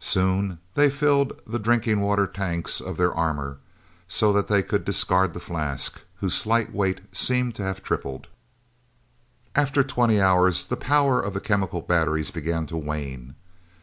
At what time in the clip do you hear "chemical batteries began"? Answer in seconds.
11.42-12.66